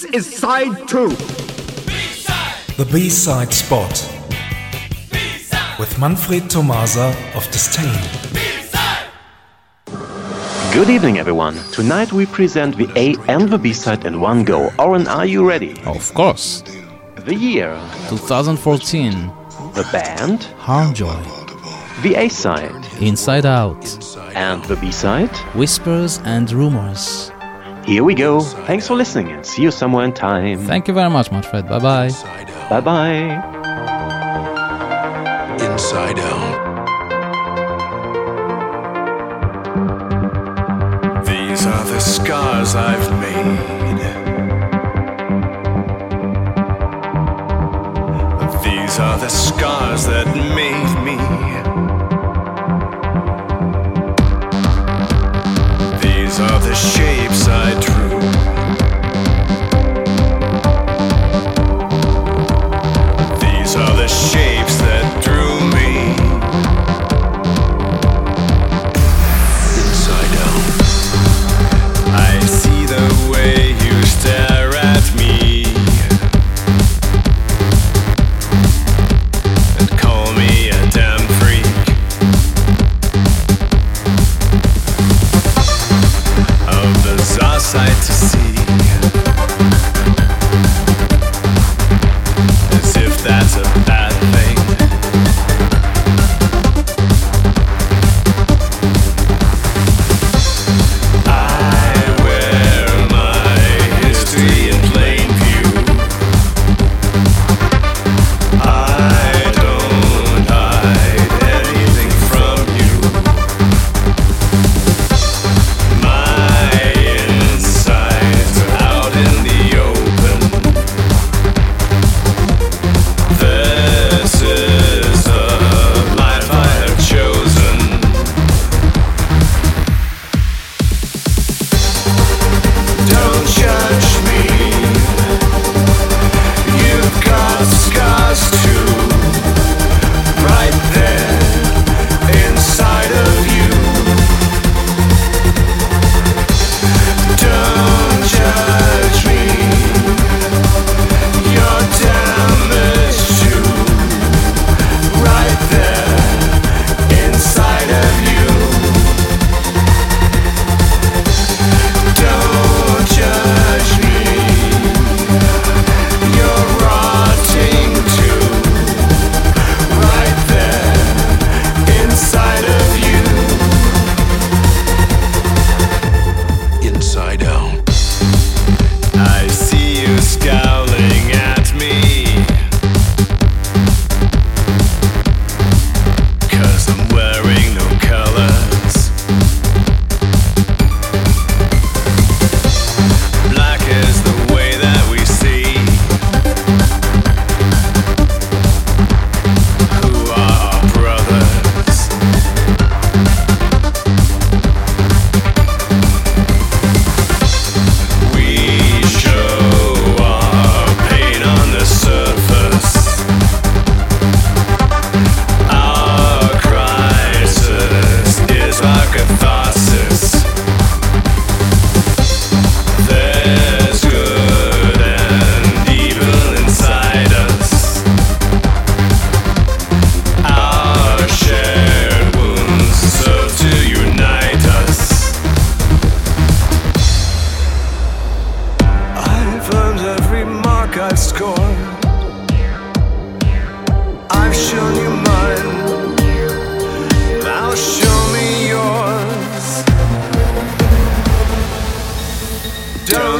[0.00, 1.10] This is side two.
[2.78, 3.92] The B-side spot
[5.78, 8.00] with Manfred Tomasa of Disdain.
[10.72, 11.56] Good evening, everyone.
[11.72, 14.70] Tonight we present the A and the B side in one go.
[14.78, 15.78] Oren, are you ready?
[15.84, 16.62] Of course.
[17.16, 17.78] The year,
[18.08, 19.12] 2014.
[19.74, 21.22] the band, Harmjoy.
[22.02, 23.84] the A side, Inside Out.
[24.34, 25.36] and the B side.
[25.54, 27.30] Whispers and Rumors.
[27.84, 28.40] Here we go.
[28.40, 30.58] Thanks for listening and see you somewhere in time.
[30.60, 31.68] Thank you very much, Manfred.
[31.68, 32.10] Bye bye.
[32.68, 33.56] Bye bye.
[35.72, 36.60] Inside Out.
[41.26, 43.09] These are the scars I've
[56.38, 58.09] Are the shapes I drew.
[93.22, 94.39] That's a bad thing.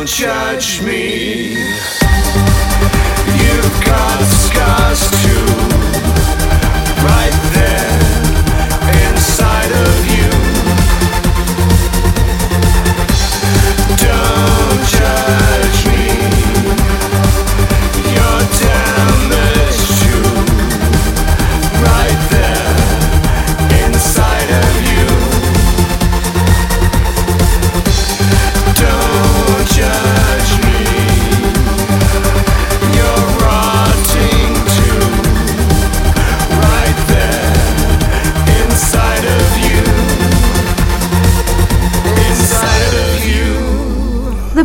[0.00, 1.50] Don't judge me.
[3.40, 5.29] You've got scars too,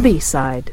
[0.05, 0.71] Inside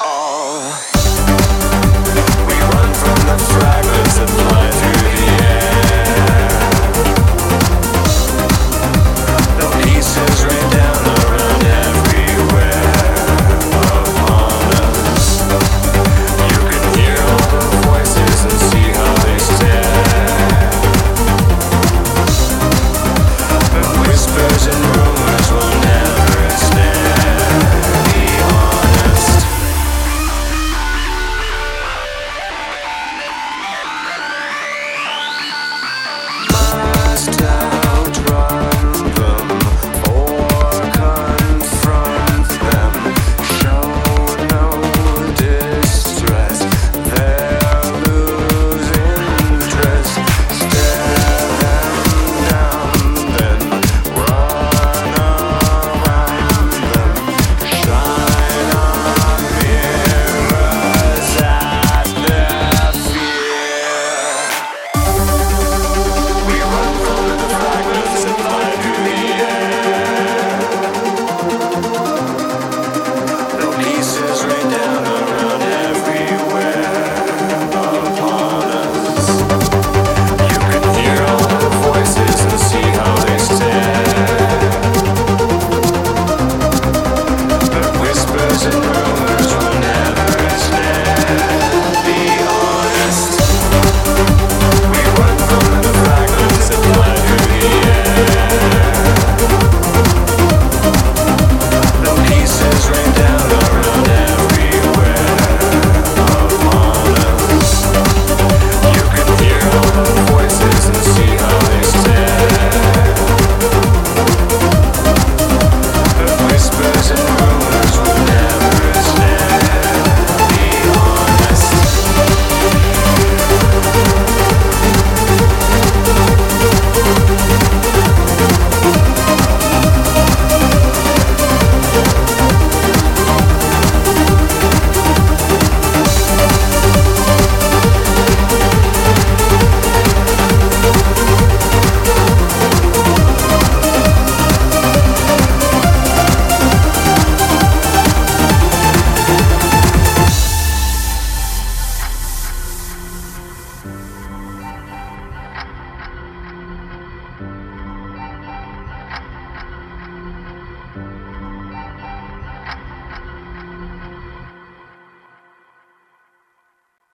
[0.00, 0.17] Oh.